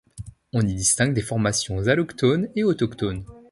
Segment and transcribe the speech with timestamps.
[0.53, 3.23] On y distingue des formations allochtones et autochtones.